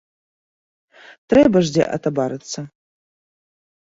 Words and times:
Трэба 1.33 1.57
ж 1.67 1.75
дзе 1.75 1.83
атабарыцца. 1.99 2.59